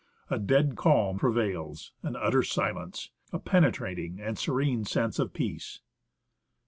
A 0.31 0.39
dead 0.39 0.75
calm 0.75 1.19
prevails, 1.19 1.91
an 2.01 2.15
utter 2.15 2.41
silence, 2.41 3.11
a 3.31 3.37
penetrating 3.37 4.19
and 4.19 4.35
serene 4.35 4.83
sense 4.83 5.19
of 5.19 5.31
peace. 5.31 5.79